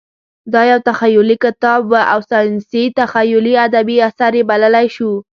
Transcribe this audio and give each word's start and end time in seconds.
دا 0.53 0.61
یو 0.71 0.79
تخیلي 0.89 1.35
کتاب 1.45 1.81
و 1.91 1.93
او 2.13 2.19
ساینسي 2.29 2.83
تخیلي 2.99 3.53
ادبي 3.65 3.97
اثر 4.09 4.31
یې 4.37 4.43
بللی 4.49 4.87
شو. 4.95 5.11